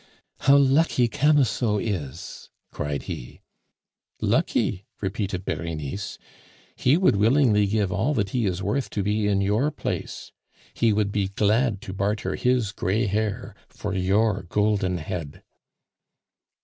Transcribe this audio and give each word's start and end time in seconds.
"How 0.39 0.57
lucky 0.57 1.07
Camusot 1.07 1.77
is!" 1.79 2.49
cried 2.71 3.03
he. 3.03 3.41
"Lucky?" 4.19 4.83
repeated 4.99 5.45
Berenice. 5.45 6.17
"He 6.75 6.97
would 6.97 7.17
willingly 7.17 7.67
give 7.67 7.91
all 7.91 8.15
that 8.15 8.31
he 8.31 8.47
is 8.47 8.63
worth 8.63 8.89
to 8.97 9.03
be 9.03 9.27
in 9.27 9.41
your 9.41 9.69
place; 9.69 10.31
he 10.73 10.91
would 10.91 11.11
be 11.11 11.27
glad 11.27 11.81
to 11.81 11.93
barter 11.93 12.33
his 12.35 12.71
gray 12.71 13.05
hair 13.05 13.55
for 13.69 13.93
your 13.93 14.41
golden 14.49 14.97
head." 14.97 15.43